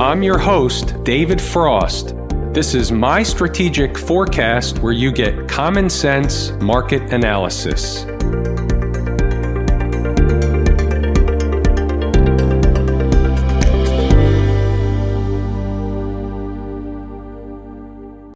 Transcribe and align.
I'm 0.00 0.22
your 0.22 0.38
host, 0.38 0.94
David 1.04 1.38
Frost. 1.38 2.14
This 2.54 2.74
is 2.74 2.90
my 2.90 3.22
strategic 3.22 3.98
forecast 3.98 4.78
where 4.78 4.94
you 4.94 5.12
get 5.12 5.46
common 5.46 5.90
sense 5.90 6.52
market 6.52 7.02
analysis. 7.12 8.06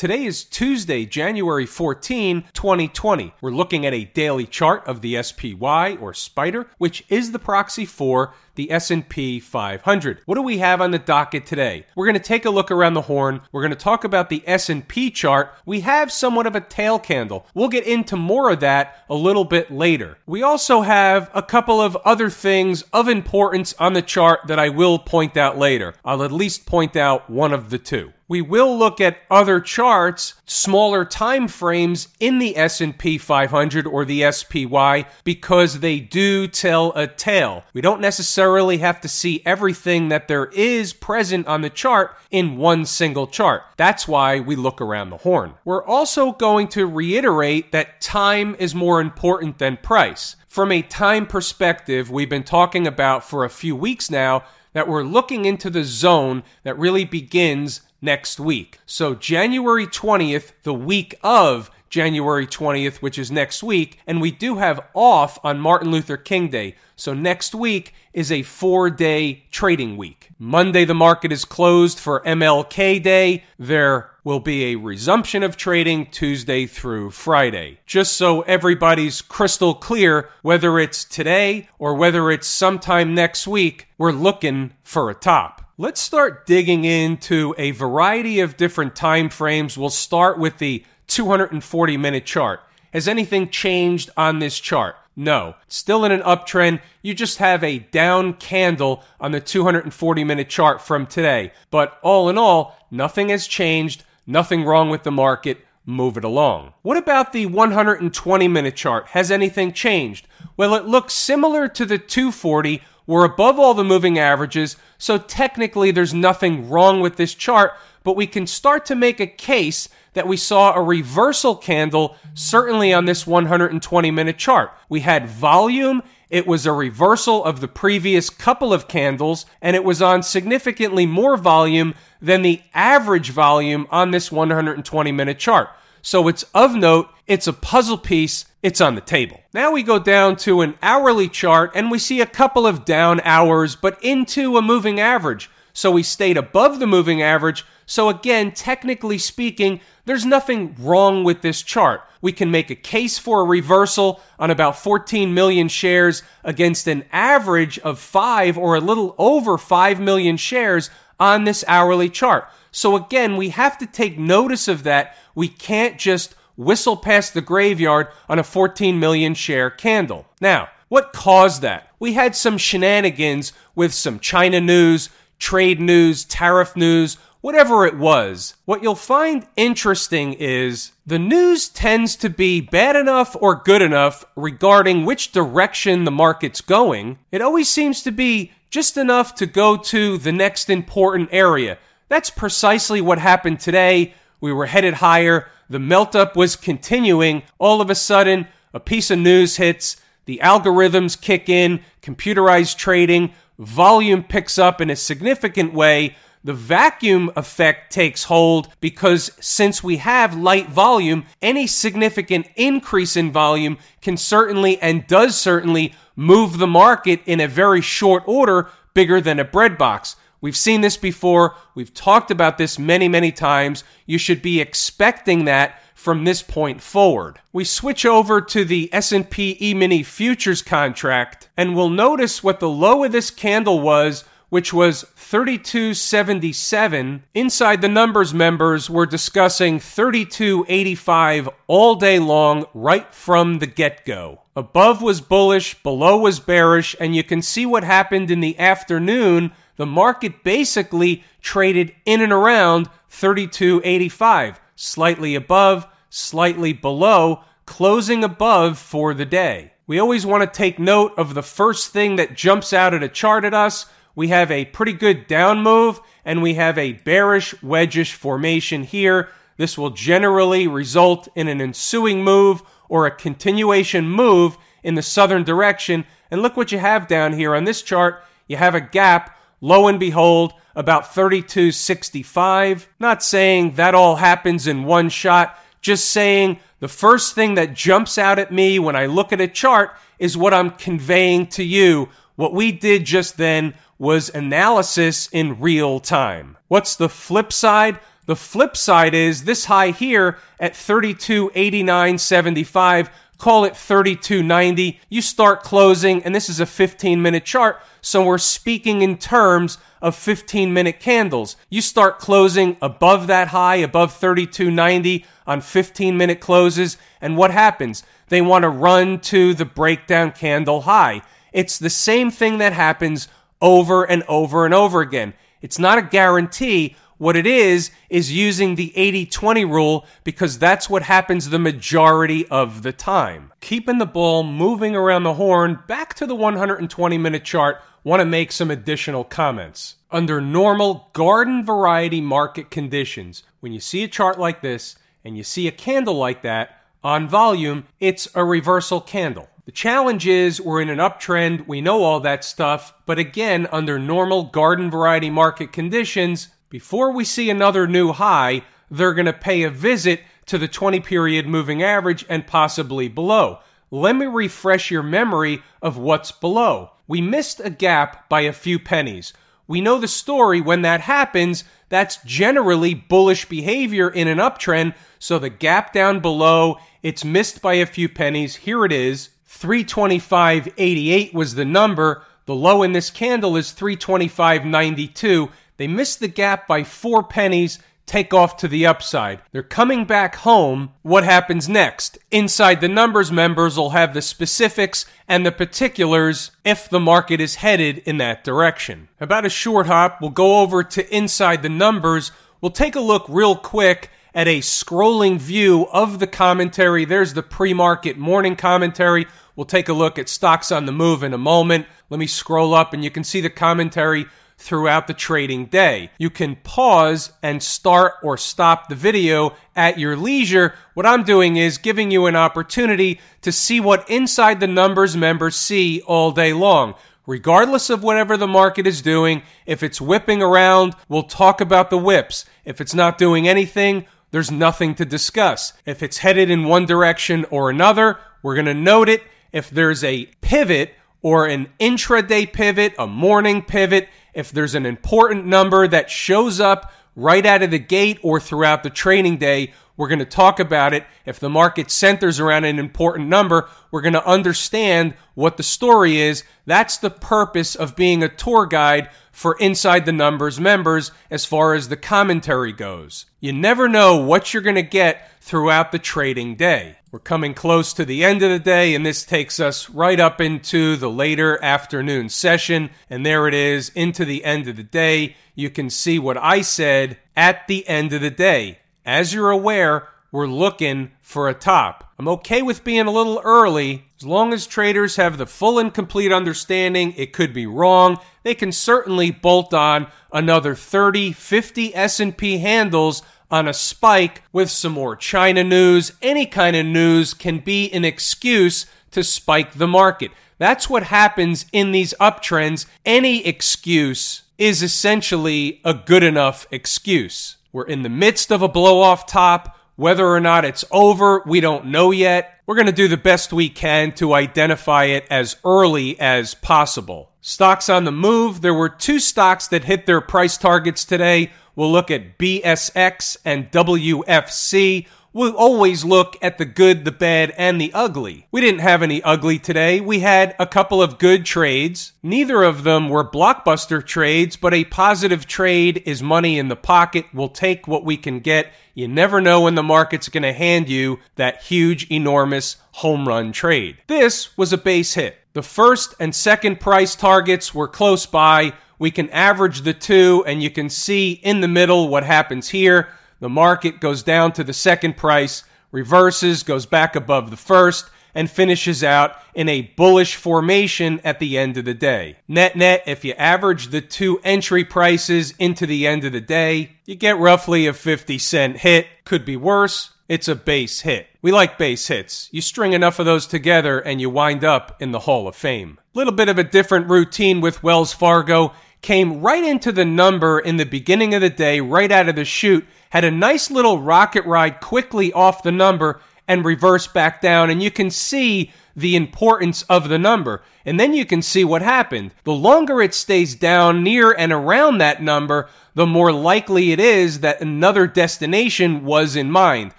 Today 0.00 0.24
is 0.24 0.44
Tuesday, 0.44 1.04
January 1.04 1.66
14, 1.66 2.44
2020. 2.54 3.34
We're 3.42 3.50
looking 3.50 3.84
at 3.84 3.92
a 3.92 4.06
daily 4.06 4.46
chart 4.46 4.82
of 4.86 5.02
the 5.02 5.22
SPY 5.22 5.98
or 6.00 6.14
Spider, 6.14 6.68
which 6.78 7.04
is 7.10 7.32
the 7.32 7.38
proxy 7.38 7.84
for 7.84 8.32
the 8.60 8.70
S&P 8.72 9.40
500. 9.40 10.20
What 10.26 10.34
do 10.34 10.42
we 10.42 10.58
have 10.58 10.82
on 10.82 10.90
the 10.90 10.98
docket 10.98 11.46
today? 11.46 11.86
We're 11.96 12.04
going 12.04 12.12
to 12.12 12.20
take 12.20 12.44
a 12.44 12.50
look 12.50 12.70
around 12.70 12.92
the 12.92 13.00
horn. 13.00 13.40
We're 13.52 13.62
going 13.62 13.70
to 13.70 13.76
talk 13.76 14.04
about 14.04 14.28
the 14.28 14.42
S&P 14.46 15.10
chart. 15.10 15.54
We 15.64 15.80
have 15.80 16.12
somewhat 16.12 16.46
of 16.46 16.54
a 16.54 16.60
tail 16.60 16.98
candle. 16.98 17.46
We'll 17.54 17.68
get 17.68 17.86
into 17.86 18.16
more 18.16 18.50
of 18.50 18.60
that 18.60 19.02
a 19.08 19.14
little 19.14 19.46
bit 19.46 19.70
later. 19.70 20.18
We 20.26 20.42
also 20.42 20.82
have 20.82 21.30
a 21.32 21.42
couple 21.42 21.80
of 21.80 21.96
other 22.04 22.28
things 22.28 22.82
of 22.92 23.08
importance 23.08 23.74
on 23.78 23.94
the 23.94 24.02
chart 24.02 24.40
that 24.48 24.58
I 24.58 24.68
will 24.68 24.98
point 24.98 25.38
out 25.38 25.56
later. 25.56 25.94
I'll 26.04 26.22
at 26.22 26.30
least 26.30 26.66
point 26.66 26.96
out 26.96 27.30
one 27.30 27.54
of 27.54 27.70
the 27.70 27.78
two. 27.78 28.12
We 28.30 28.42
will 28.42 28.78
look 28.78 29.00
at 29.00 29.18
other 29.28 29.58
charts, 29.58 30.34
smaller 30.46 31.04
time 31.04 31.48
frames 31.48 32.06
in 32.20 32.38
the 32.38 32.56
S&P 32.56 33.18
500 33.18 33.88
or 33.88 34.04
the 34.04 34.30
SPY 34.30 35.06
because 35.24 35.80
they 35.80 35.98
do 35.98 36.46
tell 36.46 36.92
a 36.94 37.08
tale. 37.08 37.64
We 37.72 37.80
don't 37.80 38.00
necessarily 38.00 38.49
have 38.78 39.00
to 39.00 39.08
see 39.08 39.42
everything 39.44 40.08
that 40.08 40.28
there 40.28 40.46
is 40.46 40.92
present 40.92 41.46
on 41.46 41.60
the 41.60 41.70
chart 41.70 42.16
in 42.30 42.56
one 42.56 42.84
single 42.84 43.26
chart. 43.26 43.62
That's 43.76 44.08
why 44.08 44.40
we 44.40 44.56
look 44.56 44.80
around 44.80 45.10
the 45.10 45.18
horn. 45.18 45.54
We're 45.64 45.84
also 45.84 46.32
going 46.32 46.68
to 46.68 46.86
reiterate 46.86 47.72
that 47.72 48.00
time 48.00 48.56
is 48.58 48.74
more 48.74 49.00
important 49.00 49.58
than 49.58 49.76
price. 49.76 50.36
From 50.48 50.72
a 50.72 50.82
time 50.82 51.26
perspective, 51.26 52.10
we've 52.10 52.28
been 52.28 52.42
talking 52.42 52.86
about 52.86 53.24
for 53.24 53.44
a 53.44 53.50
few 53.50 53.76
weeks 53.76 54.10
now 54.10 54.44
that 54.72 54.88
we're 54.88 55.02
looking 55.02 55.44
into 55.44 55.70
the 55.70 55.84
zone 55.84 56.42
that 56.62 56.78
really 56.78 57.04
begins 57.04 57.82
next 58.02 58.40
week. 58.40 58.78
So, 58.86 59.14
January 59.14 59.86
20th, 59.86 60.52
the 60.62 60.74
week 60.74 61.14
of 61.22 61.70
January 61.90 62.46
20th, 62.46 62.98
which 62.98 63.18
is 63.18 63.30
next 63.30 63.62
week, 63.62 63.98
and 64.06 64.20
we 64.20 64.30
do 64.30 64.56
have 64.56 64.80
off 64.94 65.38
on 65.44 65.58
Martin 65.60 65.90
Luther 65.90 66.16
King 66.16 66.48
Day. 66.48 66.76
So, 66.96 67.12
next 67.12 67.54
week 67.54 67.92
is 68.12 68.30
a 68.30 68.42
four 68.42 68.90
day 68.90 69.44
trading 69.50 69.96
week. 69.96 70.30
Monday, 70.38 70.84
the 70.84 70.94
market 70.94 71.32
is 71.32 71.44
closed 71.44 71.98
for 71.98 72.20
MLK 72.20 73.02
Day. 73.02 73.44
There 73.58 74.10
will 74.22 74.40
be 74.40 74.66
a 74.66 74.76
resumption 74.76 75.42
of 75.42 75.56
trading 75.56 76.06
Tuesday 76.06 76.66
through 76.66 77.10
Friday. 77.10 77.80
Just 77.86 78.16
so 78.16 78.42
everybody's 78.42 79.22
crystal 79.22 79.74
clear, 79.74 80.28
whether 80.42 80.78
it's 80.78 81.04
today 81.04 81.68
or 81.78 81.94
whether 81.94 82.30
it's 82.30 82.46
sometime 82.46 83.14
next 83.14 83.48
week, 83.48 83.88
we're 83.98 84.12
looking 84.12 84.72
for 84.82 85.10
a 85.10 85.14
top. 85.14 85.62
Let's 85.78 86.00
start 86.00 86.44
digging 86.44 86.84
into 86.84 87.54
a 87.56 87.70
variety 87.70 88.40
of 88.40 88.58
different 88.58 88.94
time 88.94 89.30
frames. 89.30 89.78
We'll 89.78 89.88
start 89.88 90.38
with 90.38 90.58
the 90.58 90.84
240 91.10 91.96
minute 91.96 92.24
chart. 92.24 92.60
Has 92.92 93.06
anything 93.06 93.50
changed 93.50 94.10
on 94.16 94.38
this 94.38 94.58
chart? 94.58 94.96
No. 95.16 95.56
Still 95.68 96.04
in 96.04 96.12
an 96.12 96.22
uptrend. 96.22 96.80
You 97.02 97.14
just 97.14 97.38
have 97.38 97.62
a 97.62 97.80
down 97.80 98.34
candle 98.34 99.02
on 99.20 99.32
the 99.32 99.40
240 99.40 100.24
minute 100.24 100.48
chart 100.48 100.80
from 100.80 101.06
today. 101.06 101.52
But 101.70 101.98
all 102.02 102.28
in 102.28 102.38
all, 102.38 102.78
nothing 102.90 103.28
has 103.28 103.46
changed. 103.46 104.04
Nothing 104.26 104.64
wrong 104.64 104.88
with 104.88 105.02
the 105.02 105.10
market. 105.10 105.66
Move 105.84 106.16
it 106.16 106.24
along. 106.24 106.74
What 106.82 106.96
about 106.96 107.32
the 107.32 107.46
120 107.46 108.48
minute 108.48 108.76
chart? 108.76 109.08
Has 109.08 109.30
anything 109.30 109.72
changed? 109.72 110.26
Well, 110.56 110.74
it 110.74 110.84
looks 110.84 111.14
similar 111.14 111.68
to 111.68 111.84
the 111.84 111.98
240 111.98 112.82
we're 113.10 113.24
above 113.24 113.58
all 113.58 113.74
the 113.74 113.82
moving 113.82 114.20
averages, 114.20 114.76
so 114.96 115.18
technically 115.18 115.90
there's 115.90 116.14
nothing 116.14 116.70
wrong 116.70 117.00
with 117.00 117.16
this 117.16 117.34
chart, 117.34 117.72
but 118.02 118.16
we 118.16 118.26
can 118.26 118.46
start 118.46 118.86
to 118.86 118.94
make 118.94 119.20
a 119.20 119.26
case 119.26 119.88
that 120.12 120.26
we 120.26 120.36
saw 120.36 120.74
a 120.74 120.82
reversal 120.82 121.54
candle, 121.54 122.16
certainly 122.34 122.92
on 122.92 123.04
this 123.04 123.26
120 123.26 124.10
minute 124.10 124.38
chart. 124.38 124.72
We 124.88 125.00
had 125.00 125.26
volume, 125.26 126.02
it 126.28 126.46
was 126.46 126.66
a 126.66 126.72
reversal 126.72 127.44
of 127.44 127.60
the 127.60 127.68
previous 127.68 128.30
couple 128.30 128.72
of 128.72 128.88
candles, 128.88 129.46
and 129.60 129.76
it 129.76 129.84
was 129.84 130.00
on 130.00 130.22
significantly 130.22 131.06
more 131.06 131.36
volume 131.36 131.94
than 132.20 132.42
the 132.42 132.62
average 132.74 133.30
volume 133.30 133.86
on 133.90 134.10
this 134.10 134.32
120 134.32 135.12
minute 135.12 135.38
chart. 135.38 135.70
So 136.02 136.28
it's 136.28 136.44
of 136.54 136.74
note, 136.74 137.10
it's 137.26 137.46
a 137.46 137.52
puzzle 137.52 137.98
piece, 137.98 138.46
it's 138.62 138.80
on 138.80 138.94
the 138.94 139.00
table. 139.00 139.40
Now 139.52 139.72
we 139.72 139.82
go 139.82 139.98
down 139.98 140.36
to 140.36 140.62
an 140.62 140.74
hourly 140.82 141.28
chart 141.28 141.72
and 141.74 141.90
we 141.90 141.98
see 141.98 142.20
a 142.20 142.26
couple 142.26 142.66
of 142.66 142.84
down 142.84 143.20
hours, 143.20 143.76
but 143.76 144.02
into 144.02 144.56
a 144.56 144.62
moving 144.62 144.98
average. 144.98 145.50
So 145.72 145.90
we 145.90 146.02
stayed 146.02 146.36
above 146.36 146.78
the 146.78 146.86
moving 146.86 147.22
average. 147.22 147.64
So 147.86 148.08
again, 148.08 148.52
technically 148.52 149.18
speaking, 149.18 149.80
there's 150.04 150.26
nothing 150.26 150.76
wrong 150.78 151.24
with 151.24 151.42
this 151.42 151.62
chart. 151.62 152.02
We 152.20 152.32
can 152.32 152.50
make 152.50 152.70
a 152.70 152.74
case 152.74 153.18
for 153.18 153.40
a 153.40 153.44
reversal 153.44 154.20
on 154.38 154.50
about 154.50 154.78
14 154.78 155.32
million 155.32 155.68
shares 155.68 156.22
against 156.44 156.86
an 156.86 157.04
average 157.12 157.78
of 157.80 157.98
5 157.98 158.58
or 158.58 158.76
a 158.76 158.80
little 158.80 159.14
over 159.18 159.56
5 159.56 160.00
million 160.00 160.36
shares 160.36 160.90
on 161.18 161.44
this 161.44 161.64
hourly 161.66 162.08
chart. 162.08 162.48
So 162.72 162.96
again, 162.96 163.36
we 163.36 163.50
have 163.50 163.78
to 163.78 163.86
take 163.86 164.18
notice 164.18 164.68
of 164.68 164.84
that. 164.84 165.16
We 165.34 165.48
can't 165.48 165.98
just 165.98 166.34
whistle 166.56 166.96
past 166.96 167.34
the 167.34 167.40
graveyard 167.40 168.08
on 168.28 168.38
a 168.38 168.44
14 168.44 168.98
million 168.98 169.34
share 169.34 169.70
candle. 169.70 170.26
Now, 170.40 170.68
what 170.88 171.12
caused 171.12 171.62
that? 171.62 171.88
We 171.98 172.14
had 172.14 172.34
some 172.34 172.58
shenanigans 172.58 173.52
with 173.74 173.94
some 173.94 174.18
China 174.18 174.60
news, 174.60 175.08
trade 175.40 175.80
news, 175.80 176.24
tariff 176.24 176.76
news, 176.76 177.16
whatever 177.40 177.86
it 177.86 177.96
was. 177.96 178.54
What 178.66 178.82
you'll 178.82 178.94
find 178.94 179.46
interesting 179.56 180.34
is 180.34 180.92
the 181.04 181.18
news 181.18 181.68
tends 181.68 182.14
to 182.16 182.30
be 182.30 182.60
bad 182.60 182.94
enough 182.94 183.34
or 183.40 183.56
good 183.56 183.82
enough 183.82 184.24
regarding 184.36 185.04
which 185.04 185.32
direction 185.32 186.04
the 186.04 186.10
market's 186.10 186.60
going. 186.60 187.18
It 187.32 187.42
always 187.42 187.68
seems 187.68 188.02
to 188.02 188.12
be 188.12 188.52
just 188.68 188.96
enough 188.96 189.34
to 189.36 189.46
go 189.46 189.76
to 189.76 190.18
the 190.18 190.30
next 190.30 190.70
important 190.70 191.30
area. 191.32 191.78
That's 192.08 192.30
precisely 192.30 193.00
what 193.00 193.18
happened 193.18 193.60
today. 193.60 194.14
We 194.40 194.52
were 194.52 194.66
headed 194.66 194.94
higher. 194.94 195.48
The 195.68 195.78
melt 195.78 196.14
up 196.14 196.36
was 196.36 196.56
continuing. 196.56 197.42
All 197.58 197.80
of 197.80 197.90
a 197.90 197.94
sudden, 197.94 198.46
a 198.74 198.80
piece 198.80 199.10
of 199.10 199.18
news 199.18 199.56
hits. 199.56 199.96
The 200.26 200.40
algorithms 200.44 201.20
kick 201.20 201.48
in, 201.48 201.80
computerized 202.02 202.76
trading, 202.76 203.32
volume 203.60 204.24
picks 204.24 204.58
up 204.58 204.80
in 204.80 204.90
a 204.90 204.96
significant 204.96 205.74
way. 205.74 206.16
The 206.42 206.54
vacuum 206.54 207.30
effect 207.36 207.92
takes 207.92 208.24
hold 208.24 208.68
because 208.80 209.30
since 209.40 209.84
we 209.84 209.98
have 209.98 210.34
light 210.34 210.70
volume, 210.70 211.26
any 211.42 211.66
significant 211.66 212.46
increase 212.56 213.14
in 213.14 213.30
volume 213.30 213.76
can 214.00 214.16
certainly 214.16 214.80
and 214.80 215.06
does 215.06 215.38
certainly 215.38 215.94
move 216.16 216.56
the 216.56 216.66
market 216.66 217.20
in 217.26 217.40
a 217.40 217.46
very 217.46 217.82
short 217.82 218.22
order 218.26 218.70
bigger 218.94 219.20
than 219.20 219.38
a 219.38 219.44
bread 219.44 219.76
box. 219.76 220.16
We've 220.40 220.56
seen 220.56 220.80
this 220.80 220.96
before. 220.96 221.54
We've 221.74 221.92
talked 221.92 222.30
about 222.30 222.58
this 222.58 222.78
many, 222.78 223.08
many 223.08 223.32
times. 223.32 223.84
You 224.06 224.18
should 224.18 224.42
be 224.42 224.60
expecting 224.60 225.44
that 225.44 225.82
from 225.94 226.24
this 226.24 226.42
point 226.42 226.80
forward. 226.80 227.40
We 227.52 227.64
switch 227.64 228.06
over 228.06 228.40
to 228.40 228.64
the 228.64 228.88
S&P 228.92 229.58
E-mini 229.60 230.02
futures 230.02 230.62
contract 230.62 231.48
and 231.56 231.76
we'll 231.76 231.90
notice 231.90 232.42
what 232.42 232.58
the 232.58 232.70
low 232.70 233.04
of 233.04 233.12
this 233.12 233.30
candle 233.30 233.80
was 233.80 234.24
which 234.50 234.72
was 234.72 235.04
3277. 235.14 237.22
Inside 237.34 237.80
the 237.80 237.88
numbers 237.88 238.34
members 238.34 238.90
were 238.90 239.06
discussing 239.06 239.78
3285 239.78 241.48
all 241.66 241.94
day 241.94 242.18
long 242.18 242.66
right 242.74 243.14
from 243.14 243.60
the 243.60 243.66
get-go. 243.66 244.42
Above 244.56 245.00
was 245.00 245.20
bullish, 245.20 245.80
below 245.82 246.18
was 246.18 246.40
bearish, 246.40 246.96
and 246.98 247.14
you 247.14 247.22
can 247.22 247.40
see 247.40 247.64
what 247.64 247.84
happened 247.84 248.28
in 248.30 248.40
the 248.40 248.58
afternoon 248.58 249.52
the 249.80 249.86
market 249.86 250.44
basically 250.44 251.24
traded 251.40 251.94
in 252.04 252.20
and 252.20 252.34
around 252.34 252.90
32.85, 253.10 254.56
slightly 254.76 255.34
above, 255.34 255.86
slightly 256.10 256.74
below, 256.74 257.42
closing 257.64 258.22
above 258.22 258.78
for 258.78 259.14
the 259.14 259.24
day. 259.24 259.72
We 259.86 259.98
always 259.98 260.26
want 260.26 260.42
to 260.42 260.58
take 260.58 260.78
note 260.78 261.14
of 261.16 261.32
the 261.32 261.42
first 261.42 261.94
thing 261.94 262.16
that 262.16 262.34
jumps 262.34 262.74
out 262.74 262.92
at 262.92 263.02
a 263.02 263.08
chart 263.08 263.42
at 263.42 263.54
us. 263.54 263.86
We 264.14 264.28
have 264.28 264.50
a 264.50 264.66
pretty 264.66 264.92
good 264.92 265.26
down 265.26 265.62
move 265.62 265.98
and 266.26 266.42
we 266.42 266.54
have 266.54 266.76
a 266.76 266.92
bearish 266.92 267.54
wedgish 267.62 268.12
formation 268.12 268.82
here. 268.82 269.30
This 269.56 269.78
will 269.78 269.88
generally 269.88 270.68
result 270.68 271.26
in 271.34 271.48
an 271.48 271.62
ensuing 271.62 272.22
move 272.22 272.62
or 272.90 273.06
a 273.06 273.10
continuation 273.10 274.10
move 274.10 274.58
in 274.82 274.94
the 274.94 275.00
southern 275.00 275.42
direction. 275.42 276.04
And 276.30 276.42
look 276.42 276.54
what 276.54 276.70
you 276.70 276.76
have 276.76 277.08
down 277.08 277.32
here 277.32 277.54
on 277.54 277.64
this 277.64 277.80
chart. 277.80 278.22
You 278.46 278.58
have 278.58 278.74
a 278.74 278.80
gap 278.82 279.38
lo 279.60 279.88
and 279.88 280.00
behold, 280.00 280.54
about 280.74 281.04
32.65. 281.04 282.86
Not 282.98 283.22
saying 283.22 283.74
that 283.74 283.94
all 283.94 284.16
happens 284.16 284.66
in 284.66 284.84
one 284.84 285.08
shot, 285.08 285.58
just 285.80 286.10
saying 286.10 286.58
the 286.80 286.88
first 286.88 287.34
thing 287.34 287.54
that 287.54 287.72
jumps 287.74 288.18
out 288.18 288.38
at 288.38 288.52
me 288.52 288.78
when 288.78 288.96
I 288.96 289.06
look 289.06 289.32
at 289.32 289.40
a 289.40 289.48
chart 289.48 289.96
is 290.18 290.36
what 290.36 290.52
I'm 290.54 290.70
conveying 290.70 291.46
to 291.48 291.64
you. 291.64 292.08
What 292.36 292.54
we 292.54 292.70
did 292.72 293.04
just 293.04 293.36
then 293.36 293.74
was 293.98 294.34
analysis 294.34 295.28
in 295.30 295.60
real 295.60 296.00
time. 296.00 296.56
What's 296.68 296.96
the 296.96 297.10
flip 297.10 297.52
side? 297.52 298.00
The 298.26 298.36
flip 298.36 298.76
side 298.76 299.12
is 299.12 299.44
this 299.44 299.66
high 299.66 299.90
here 299.90 300.38
at 300.58 300.72
32.89.75 300.74 303.10
call 303.40 303.64
it 303.64 303.76
3290. 303.76 305.00
You 305.08 305.22
start 305.22 305.62
closing, 305.62 306.22
and 306.22 306.34
this 306.34 306.48
is 306.48 306.60
a 306.60 306.66
15 306.66 307.20
minute 307.20 307.44
chart, 307.44 307.82
so 308.00 308.24
we're 308.24 308.38
speaking 308.38 309.02
in 309.02 309.16
terms 309.16 309.78
of 310.00 310.14
15 310.14 310.72
minute 310.72 311.00
candles. 311.00 311.56
You 311.70 311.80
start 311.80 312.18
closing 312.18 312.76
above 312.80 313.26
that 313.26 313.48
high, 313.48 313.76
above 313.76 314.14
3290 314.14 315.24
on 315.46 315.60
15 315.60 316.16
minute 316.16 316.40
closes, 316.40 316.98
and 317.20 317.36
what 317.36 317.50
happens? 317.50 318.04
They 318.28 318.42
want 318.42 318.62
to 318.62 318.68
run 318.68 319.18
to 319.20 319.54
the 319.54 319.64
breakdown 319.64 320.32
candle 320.32 320.82
high. 320.82 321.22
It's 321.52 321.78
the 321.78 321.90
same 321.90 322.30
thing 322.30 322.58
that 322.58 322.72
happens 322.72 323.26
over 323.60 324.04
and 324.04 324.22
over 324.28 324.64
and 324.64 324.74
over 324.74 325.00
again. 325.00 325.34
It's 325.62 325.78
not 325.78 325.98
a 325.98 326.02
guarantee, 326.02 326.96
what 327.20 327.36
it 327.36 327.46
is, 327.46 327.90
is 328.08 328.32
using 328.32 328.76
the 328.76 328.96
80 328.96 329.26
20 329.26 329.66
rule 329.66 330.06
because 330.24 330.58
that's 330.58 330.88
what 330.88 331.02
happens 331.02 331.50
the 331.50 331.58
majority 331.58 332.48
of 332.48 332.82
the 332.82 332.92
time. 332.92 333.52
Keeping 333.60 333.98
the 333.98 334.06
ball 334.06 334.42
moving 334.42 334.96
around 334.96 335.24
the 335.24 335.34
horn 335.34 335.80
back 335.86 336.14
to 336.14 336.24
the 336.24 336.34
120 336.34 337.18
minute 337.18 337.44
chart, 337.44 337.82
want 338.04 338.20
to 338.20 338.24
make 338.24 338.50
some 338.50 338.70
additional 338.70 339.22
comments. 339.22 339.96
Under 340.10 340.40
normal 340.40 341.10
garden 341.12 341.62
variety 341.62 342.22
market 342.22 342.70
conditions, 342.70 343.42
when 343.60 343.74
you 343.74 343.80
see 343.80 344.02
a 344.02 344.08
chart 344.08 344.38
like 344.38 344.62
this 344.62 344.96
and 345.22 345.36
you 345.36 345.44
see 345.44 345.68
a 345.68 345.72
candle 345.72 346.14
like 346.14 346.40
that, 346.40 346.80
on 347.04 347.28
volume, 347.28 347.84
it's 347.98 348.28
a 348.34 348.42
reversal 348.42 349.02
candle. 349.02 349.50
The 349.66 349.72
challenge 349.72 350.26
is 350.26 350.58
we're 350.58 350.80
in 350.80 350.88
an 350.88 350.98
uptrend, 350.98 351.66
we 351.66 351.82
know 351.82 352.02
all 352.02 352.20
that 352.20 352.44
stuff, 352.44 352.94
but 353.04 353.18
again, 353.18 353.68
under 353.70 353.98
normal 353.98 354.44
garden 354.44 354.90
variety 354.90 355.28
market 355.28 355.70
conditions, 355.70 356.48
before 356.70 357.10
we 357.10 357.24
see 357.24 357.50
another 357.50 357.86
new 357.88 358.12
high, 358.12 358.62
they're 358.90 359.12
going 359.12 359.26
to 359.26 359.32
pay 359.32 359.64
a 359.64 359.70
visit 359.70 360.20
to 360.46 360.56
the 360.56 360.68
20 360.68 361.00
period 361.00 361.46
moving 361.46 361.82
average 361.82 362.24
and 362.28 362.46
possibly 362.46 363.08
below. 363.08 363.58
Let 363.90 364.14
me 364.14 364.26
refresh 364.26 364.90
your 364.90 365.02
memory 365.02 365.62
of 365.82 365.98
what's 365.98 366.30
below. 366.30 366.92
We 367.08 367.20
missed 367.20 367.60
a 367.60 367.70
gap 367.70 368.28
by 368.28 368.42
a 368.42 368.52
few 368.52 368.78
pennies. 368.78 369.32
We 369.66 369.80
know 369.80 369.98
the 369.98 370.08
story 370.08 370.60
when 370.60 370.82
that 370.82 371.00
happens. 371.00 371.64
That's 371.88 372.22
generally 372.24 372.94
bullish 372.94 373.46
behavior 373.46 374.08
in 374.08 374.28
an 374.28 374.38
uptrend. 374.38 374.94
So 375.18 375.40
the 375.40 375.50
gap 375.50 375.92
down 375.92 376.20
below, 376.20 376.78
it's 377.02 377.24
missed 377.24 377.60
by 377.62 377.74
a 377.74 377.86
few 377.86 378.08
pennies. 378.08 378.56
Here 378.56 378.84
it 378.84 378.92
is. 378.92 379.30
325.88 379.48 381.34
was 381.34 381.56
the 381.56 381.64
number. 381.64 382.24
The 382.46 382.54
low 382.54 382.82
in 382.82 382.92
this 382.92 383.10
candle 383.10 383.56
is 383.56 383.72
325.92. 383.72 385.50
They 385.80 385.88
miss 385.88 386.14
the 386.14 386.28
gap 386.28 386.68
by 386.68 386.84
four 386.84 387.22
pennies, 387.22 387.78
take 388.04 388.34
off 388.34 388.58
to 388.58 388.68
the 388.68 388.84
upside. 388.84 389.40
They're 389.50 389.62
coming 389.62 390.04
back 390.04 390.36
home. 390.36 390.92
What 391.00 391.24
happens 391.24 391.70
next? 391.70 392.18
Inside 392.30 392.82
the 392.82 392.88
numbers 392.88 393.32
members 393.32 393.78
will 393.78 393.88
have 393.88 394.12
the 394.12 394.20
specifics 394.20 395.06
and 395.26 395.46
the 395.46 395.50
particulars 395.50 396.50
if 396.66 396.90
the 396.90 397.00
market 397.00 397.40
is 397.40 397.54
headed 397.54 398.02
in 398.04 398.18
that 398.18 398.44
direction. 398.44 399.08
About 399.20 399.46
a 399.46 399.48
short 399.48 399.86
hop, 399.86 400.20
we'll 400.20 400.28
go 400.28 400.60
over 400.60 400.84
to 400.84 401.16
inside 401.16 401.62
the 401.62 401.70
numbers. 401.70 402.30
We'll 402.60 402.72
take 402.72 402.94
a 402.94 403.00
look 403.00 403.24
real 403.26 403.56
quick 403.56 404.10
at 404.34 404.46
a 404.46 404.60
scrolling 404.60 405.38
view 405.38 405.86
of 405.94 406.18
the 406.18 406.26
commentary. 406.26 407.06
There's 407.06 407.32
the 407.32 407.42
pre 407.42 407.72
market 407.72 408.18
morning 408.18 408.54
commentary. 408.54 409.26
We'll 409.56 409.64
take 409.64 409.88
a 409.88 409.94
look 409.94 410.18
at 410.18 410.28
stocks 410.28 410.70
on 410.70 410.84
the 410.84 410.92
move 410.92 411.22
in 411.22 411.32
a 411.32 411.38
moment. 411.38 411.86
Let 412.10 412.20
me 412.20 412.26
scroll 412.26 412.74
up 412.74 412.92
and 412.92 413.02
you 413.02 413.10
can 413.10 413.24
see 413.24 413.40
the 413.40 413.48
commentary 413.48 414.26
throughout 414.60 415.06
the 415.06 415.14
trading 415.14 415.66
day. 415.66 416.10
You 416.18 416.30
can 416.30 416.56
pause 416.56 417.32
and 417.42 417.62
start 417.62 418.14
or 418.22 418.36
stop 418.36 418.88
the 418.88 418.94
video 418.94 419.56
at 419.74 419.98
your 419.98 420.16
leisure. 420.16 420.74
What 420.94 421.06
I'm 421.06 421.24
doing 421.24 421.56
is 421.56 421.78
giving 421.78 422.10
you 422.10 422.26
an 422.26 422.36
opportunity 422.36 423.20
to 423.42 423.50
see 423.50 423.80
what 423.80 424.08
Inside 424.08 424.60
the 424.60 424.66
Numbers 424.66 425.16
members 425.16 425.56
see 425.56 426.02
all 426.02 426.30
day 426.30 426.52
long. 426.52 426.94
Regardless 427.26 427.90
of 427.90 428.02
whatever 428.02 428.36
the 428.36 428.46
market 428.46 428.86
is 428.86 429.02
doing, 429.02 429.42
if 429.64 429.82
it's 429.82 430.00
whipping 430.00 430.42
around, 430.42 430.94
we'll 431.08 431.22
talk 431.22 431.60
about 431.60 431.90
the 431.90 431.98
whips. 431.98 432.44
If 432.64 432.80
it's 432.80 432.94
not 432.94 433.18
doing 433.18 433.48
anything, 433.48 434.06
there's 434.30 434.50
nothing 434.50 434.94
to 434.96 435.04
discuss. 435.04 435.72
If 435.86 436.02
it's 436.02 436.18
headed 436.18 436.50
in 436.50 436.64
one 436.64 436.86
direction 436.86 437.44
or 437.50 437.70
another, 437.70 438.18
we're 438.42 438.54
going 438.54 438.66
to 438.66 438.74
note 438.74 439.08
it. 439.08 439.22
If 439.52 439.70
there's 439.70 440.04
a 440.04 440.26
pivot 440.40 440.94
or 441.22 441.46
an 441.46 441.68
intraday 441.78 442.50
pivot, 442.52 442.94
a 442.98 443.06
morning 443.06 443.62
pivot, 443.62 444.08
if 444.34 444.50
there's 444.52 444.74
an 444.74 444.86
important 444.86 445.46
number 445.46 445.86
that 445.88 446.10
shows 446.10 446.60
up 446.60 446.92
right 447.16 447.44
out 447.44 447.62
of 447.62 447.70
the 447.70 447.78
gate 447.78 448.18
or 448.22 448.40
throughout 448.40 448.82
the 448.82 448.90
trading 448.90 449.36
day, 449.36 449.72
we're 449.96 450.08
going 450.08 450.20
to 450.20 450.24
talk 450.24 450.58
about 450.58 450.94
it. 450.94 451.04
If 451.26 451.40
the 451.40 451.50
market 451.50 451.90
centers 451.90 452.40
around 452.40 452.64
an 452.64 452.78
important 452.78 453.28
number, 453.28 453.68
we're 453.90 454.00
going 454.00 454.14
to 454.14 454.26
understand 454.26 455.12
what 455.34 455.58
the 455.58 455.62
story 455.62 456.18
is. 456.18 456.42
That's 456.64 456.96
the 456.96 457.10
purpose 457.10 457.74
of 457.74 457.96
being 457.96 458.22
a 458.22 458.28
tour 458.28 458.64
guide 458.64 459.10
for 459.30 459.58
Inside 459.60 460.06
the 460.06 460.12
Numbers 460.12 460.58
members 460.58 461.12
as 461.30 461.44
far 461.44 461.74
as 461.74 461.88
the 461.88 461.98
commentary 461.98 462.72
goes. 462.72 463.26
You 463.40 463.52
never 463.52 463.88
know 463.88 464.16
what 464.16 464.54
you're 464.54 464.62
going 464.62 464.76
to 464.76 464.82
get 464.82 465.30
throughout 465.42 465.92
the 465.92 465.98
trading 465.98 466.56
day. 466.56 466.96
We're 467.12 467.18
coming 467.18 467.54
close 467.54 467.92
to 467.94 468.04
the 468.04 468.22
end 468.22 468.40
of 468.42 468.50
the 468.50 468.60
day, 468.60 468.94
and 468.94 469.04
this 469.04 469.24
takes 469.24 469.58
us 469.58 469.90
right 469.90 470.20
up 470.20 470.40
into 470.40 470.94
the 470.94 471.10
later 471.10 471.60
afternoon 471.60 472.28
session. 472.28 472.90
And 473.08 473.26
there 473.26 473.48
it 473.48 473.54
is, 473.54 473.88
into 473.96 474.24
the 474.24 474.44
end 474.44 474.68
of 474.68 474.76
the 474.76 474.84
day. 474.84 475.34
You 475.56 475.70
can 475.70 475.90
see 475.90 476.20
what 476.20 476.36
I 476.36 476.60
said 476.60 477.18
at 477.36 477.66
the 477.66 477.88
end 477.88 478.12
of 478.12 478.20
the 478.20 478.30
day. 478.30 478.78
As 479.04 479.34
you're 479.34 479.50
aware, 479.50 480.06
we're 480.30 480.46
looking 480.46 481.10
for 481.20 481.48
a 481.48 481.54
top. 481.54 482.12
I'm 482.16 482.28
okay 482.28 482.62
with 482.62 482.84
being 482.84 483.08
a 483.08 483.10
little 483.10 483.40
early. 483.42 484.04
As 484.20 484.24
long 484.24 484.52
as 484.52 484.68
traders 484.68 485.16
have 485.16 485.36
the 485.36 485.46
full 485.46 485.80
and 485.80 485.92
complete 485.92 486.30
understanding, 486.30 487.12
it 487.16 487.32
could 487.32 487.52
be 487.52 487.66
wrong. 487.66 488.20
They 488.44 488.54
can 488.54 488.70
certainly 488.70 489.32
bolt 489.32 489.74
on 489.74 490.06
another 490.32 490.76
30, 490.76 491.32
50 491.32 491.92
S&P 491.92 492.58
handles 492.58 493.24
on 493.50 493.66
a 493.66 493.72
spike 493.72 494.42
with 494.52 494.70
some 494.70 494.92
more 494.92 495.16
China 495.16 495.64
news. 495.64 496.12
Any 496.22 496.46
kind 496.46 496.76
of 496.76 496.86
news 496.86 497.34
can 497.34 497.58
be 497.58 497.90
an 497.92 498.04
excuse 498.04 498.86
to 499.10 499.24
spike 499.24 499.74
the 499.74 499.88
market. 499.88 500.30
That's 500.58 500.90
what 500.90 501.04
happens 501.04 501.66
in 501.72 501.92
these 501.92 502.14
uptrends. 502.20 502.86
Any 503.04 503.46
excuse 503.46 504.42
is 504.58 504.82
essentially 504.82 505.80
a 505.84 505.94
good 505.94 506.22
enough 506.22 506.66
excuse. 506.70 507.56
We're 507.72 507.86
in 507.86 508.02
the 508.02 508.08
midst 508.08 508.52
of 508.52 508.62
a 508.62 508.68
blow 508.68 509.00
off 509.00 509.26
top. 509.26 509.76
Whether 510.00 510.26
or 510.26 510.40
not 510.40 510.64
it's 510.64 510.82
over, 510.90 511.42
we 511.44 511.60
don't 511.60 511.88
know 511.88 512.10
yet. 512.10 512.54
We're 512.64 512.74
going 512.74 512.86
to 512.86 512.92
do 512.92 513.06
the 513.06 513.18
best 513.18 513.52
we 513.52 513.68
can 513.68 514.12
to 514.12 514.32
identify 514.32 515.04
it 515.04 515.26
as 515.28 515.56
early 515.62 516.18
as 516.18 516.54
possible. 516.54 517.32
Stocks 517.42 517.90
on 517.90 518.04
the 518.04 518.10
move. 518.10 518.62
There 518.62 518.72
were 518.72 518.88
two 518.88 519.20
stocks 519.20 519.68
that 519.68 519.84
hit 519.84 520.06
their 520.06 520.22
price 520.22 520.56
targets 520.56 521.04
today. 521.04 521.50
We'll 521.76 521.92
look 521.92 522.10
at 522.10 522.38
BSX 522.38 523.36
and 523.44 523.70
WFC. 523.70 525.06
We'll 525.32 525.54
always 525.54 526.04
look 526.04 526.36
at 526.42 526.58
the 526.58 526.64
good, 526.64 527.04
the 527.04 527.12
bad, 527.12 527.54
and 527.56 527.80
the 527.80 527.92
ugly. 527.94 528.48
We 528.50 528.60
didn't 528.60 528.80
have 528.80 529.00
any 529.00 529.22
ugly 529.22 529.60
today. 529.60 530.00
We 530.00 530.20
had 530.20 530.56
a 530.58 530.66
couple 530.66 531.00
of 531.00 531.18
good 531.18 531.44
trades. 531.44 532.14
Neither 532.20 532.64
of 532.64 532.82
them 532.82 533.08
were 533.08 533.22
blockbuster 533.22 534.04
trades, 534.04 534.56
but 534.56 534.74
a 534.74 534.84
positive 534.86 535.46
trade 535.46 536.02
is 536.04 536.20
money 536.20 536.58
in 536.58 536.66
the 536.66 536.74
pocket. 536.74 537.26
We'll 537.32 537.48
take 537.48 537.86
what 537.86 538.04
we 538.04 538.16
can 538.16 538.40
get. 538.40 538.72
You 538.92 539.06
never 539.06 539.40
know 539.40 539.60
when 539.60 539.76
the 539.76 539.84
market's 539.84 540.28
going 540.28 540.42
to 540.42 540.52
hand 540.52 540.88
you 540.88 541.20
that 541.36 541.62
huge, 541.62 542.10
enormous 542.10 542.78
home 542.94 543.28
run 543.28 543.52
trade. 543.52 543.98
This 544.08 544.56
was 544.58 544.72
a 544.72 544.78
base 544.78 545.14
hit. 545.14 545.36
The 545.52 545.62
first 545.62 546.12
and 546.18 546.34
second 546.34 546.80
price 546.80 547.14
targets 547.14 547.72
were 547.72 547.86
close 547.86 548.26
by. 548.26 548.72
We 548.98 549.12
can 549.12 549.30
average 549.30 549.82
the 549.82 549.94
two, 549.94 550.44
and 550.44 550.60
you 550.60 550.70
can 550.70 550.90
see 550.90 551.32
in 551.32 551.60
the 551.60 551.68
middle 551.68 552.08
what 552.08 552.24
happens 552.24 552.70
here. 552.70 553.10
The 553.40 553.48
market 553.48 554.00
goes 554.00 554.22
down 554.22 554.52
to 554.52 554.64
the 554.64 554.72
second 554.72 555.16
price, 555.16 555.64
reverses, 555.90 556.62
goes 556.62 556.86
back 556.86 557.16
above 557.16 557.50
the 557.50 557.56
first, 557.56 558.10
and 558.34 558.50
finishes 558.50 559.02
out 559.02 559.36
in 559.54 559.68
a 559.68 559.82
bullish 559.96 560.36
formation 560.36 561.20
at 561.24 561.40
the 561.40 561.58
end 561.58 561.76
of 561.76 561.84
the 561.84 561.94
day. 561.94 562.36
Net 562.46 562.76
net, 562.76 563.02
if 563.06 563.24
you 563.24 563.32
average 563.34 563.88
the 563.88 564.00
two 564.00 564.40
entry 564.44 564.84
prices 564.84 565.54
into 565.58 565.86
the 565.86 566.06
end 566.06 566.24
of 566.24 566.32
the 566.32 566.40
day, 566.40 566.92
you 567.06 567.14
get 567.14 567.38
roughly 567.38 567.86
a 567.86 567.92
50 567.92 568.38
cent 568.38 568.78
hit. 568.78 569.06
Could 569.24 569.44
be 569.44 569.56
worse. 569.56 570.12
It's 570.28 570.46
a 570.46 570.54
base 570.54 571.00
hit. 571.00 571.26
We 571.42 571.50
like 571.50 571.76
base 571.76 572.06
hits. 572.06 572.48
You 572.52 572.60
string 572.60 572.92
enough 572.92 573.18
of 573.18 573.26
those 573.26 573.48
together 573.48 573.98
and 573.98 574.20
you 574.20 574.30
wind 574.30 574.62
up 574.62 574.96
in 575.02 575.10
the 575.10 575.20
Hall 575.20 575.48
of 575.48 575.56
Fame. 575.56 575.98
Little 576.14 576.32
bit 576.32 576.48
of 576.48 576.56
a 576.56 576.62
different 576.62 577.08
routine 577.08 577.60
with 577.60 577.82
Wells 577.82 578.12
Fargo 578.12 578.72
came 579.00 579.40
right 579.40 579.64
into 579.64 579.90
the 579.90 580.04
number 580.04 580.60
in 580.60 580.76
the 580.76 580.84
beginning 580.84 581.34
of 581.34 581.40
the 581.40 581.50
day, 581.50 581.80
right 581.80 582.12
out 582.12 582.28
of 582.28 582.36
the 582.36 582.44
chute, 582.44 582.86
had 583.10 583.24
a 583.24 583.30
nice 583.30 583.70
little 583.70 584.00
rocket 584.00 584.44
ride 584.46 584.80
quickly 584.80 585.32
off 585.32 585.62
the 585.62 585.72
number 585.72 586.20
and 586.48 586.64
reverse 586.64 587.06
back 587.06 587.40
down. 587.40 587.70
And 587.70 587.80
you 587.80 587.92
can 587.92 588.10
see 588.10 588.72
the 588.96 589.14
importance 589.14 589.82
of 589.84 590.08
the 590.08 590.18
number. 590.18 590.62
And 590.84 590.98
then 590.98 591.14
you 591.14 591.24
can 591.24 591.42
see 591.42 591.64
what 591.64 591.82
happened. 591.82 592.32
The 592.42 592.52
longer 592.52 593.00
it 593.00 593.14
stays 593.14 593.54
down 593.54 594.02
near 594.02 594.32
and 594.32 594.52
around 594.52 594.98
that 594.98 595.22
number, 595.22 595.68
the 595.94 596.06
more 596.06 596.32
likely 596.32 596.92
it 596.92 596.98
is 596.98 597.40
that 597.40 597.60
another 597.60 598.06
destination 598.06 599.04
was 599.04 599.36
in 599.36 599.50
mind. 599.50 599.94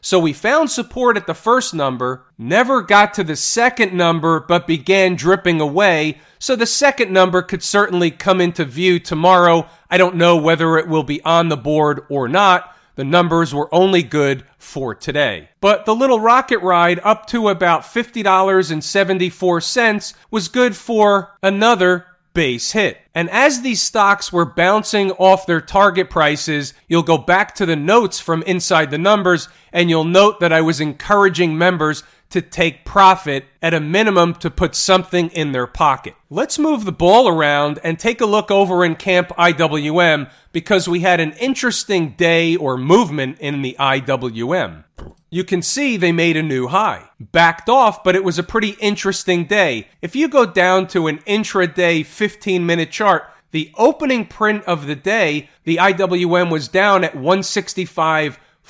So 0.00 0.18
we 0.18 0.32
found 0.32 0.70
support 0.70 1.16
at 1.16 1.26
the 1.26 1.34
first 1.34 1.74
number, 1.74 2.24
never 2.38 2.80
got 2.80 3.12
to 3.14 3.24
the 3.24 3.36
second 3.36 3.92
number, 3.92 4.40
but 4.40 4.66
began 4.66 5.16
dripping 5.16 5.60
away. 5.60 6.18
So 6.38 6.56
the 6.56 6.66
second 6.66 7.12
number 7.12 7.42
could 7.42 7.62
certainly 7.62 8.10
come 8.10 8.40
into 8.40 8.64
view 8.64 8.98
tomorrow. 8.98 9.68
I 9.90 9.98
don't 9.98 10.16
know 10.16 10.36
whether 10.36 10.78
it 10.78 10.88
will 10.88 11.02
be 11.02 11.22
on 11.22 11.48
the 11.48 11.56
board 11.56 12.04
or 12.08 12.28
not. 12.28 12.74
The 13.00 13.04
numbers 13.04 13.52
were 13.54 13.74
only 13.74 14.02
good 14.02 14.44
for 14.58 14.94
today. 14.94 15.48
But 15.62 15.86
the 15.86 15.94
little 15.94 16.20
rocket 16.20 16.58
ride 16.58 17.00
up 17.02 17.24
to 17.28 17.48
about 17.48 17.80
$50.74 17.80 20.14
was 20.30 20.48
good 20.48 20.76
for 20.76 21.34
another 21.42 22.04
base 22.34 22.72
hit. 22.72 22.98
And 23.14 23.30
as 23.30 23.62
these 23.62 23.80
stocks 23.80 24.30
were 24.30 24.44
bouncing 24.44 25.12
off 25.12 25.46
their 25.46 25.62
target 25.62 26.10
prices, 26.10 26.74
you'll 26.88 27.02
go 27.02 27.16
back 27.16 27.54
to 27.54 27.64
the 27.64 27.74
notes 27.74 28.20
from 28.20 28.42
inside 28.42 28.90
the 28.90 28.98
numbers 28.98 29.48
and 29.72 29.88
you'll 29.88 30.04
note 30.04 30.38
that 30.40 30.52
I 30.52 30.60
was 30.60 30.78
encouraging 30.78 31.56
members 31.56 32.02
to 32.30 32.40
take 32.40 32.84
profit 32.84 33.44
at 33.60 33.74
a 33.74 33.80
minimum 33.80 34.34
to 34.34 34.50
put 34.50 34.74
something 34.74 35.28
in 35.30 35.52
their 35.52 35.66
pocket. 35.66 36.14
Let's 36.30 36.58
move 36.58 36.84
the 36.84 36.92
ball 36.92 37.28
around 37.28 37.78
and 37.82 37.98
take 37.98 38.20
a 38.20 38.26
look 38.26 38.50
over 38.50 38.84
in 38.84 38.96
Camp 38.96 39.28
IWM 39.30 40.30
because 40.52 40.88
we 40.88 41.00
had 41.00 41.20
an 41.20 41.32
interesting 41.32 42.10
day 42.10 42.56
or 42.56 42.76
movement 42.76 43.38
in 43.40 43.62
the 43.62 43.76
IWM. 43.78 44.84
You 45.28 45.44
can 45.44 45.62
see 45.62 45.96
they 45.96 46.12
made 46.12 46.36
a 46.36 46.42
new 46.42 46.68
high. 46.68 47.10
Backed 47.20 47.68
off, 47.68 48.02
but 48.02 48.16
it 48.16 48.24
was 48.24 48.38
a 48.38 48.44
pretty 48.44 48.70
interesting 48.80 49.44
day. 49.44 49.88
If 50.02 50.16
you 50.16 50.28
go 50.28 50.46
down 50.46 50.86
to 50.88 51.06
an 51.06 51.18
intraday 51.18 52.04
15 52.04 52.64
minute 52.64 52.90
chart, 52.90 53.24
the 53.52 53.72
opening 53.76 54.26
print 54.26 54.64
of 54.64 54.86
the 54.86 54.94
day, 54.94 55.48
the 55.64 55.76
IWM 55.76 56.50
was 56.50 56.68
down 56.68 57.02
at 57.02 57.16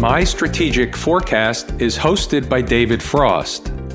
My 0.00 0.24
Strategic 0.24 0.96
Forecast 0.96 1.72
is 1.78 1.98
hosted 1.98 2.48
by 2.48 2.62
David 2.62 3.02
Frost 3.02 3.69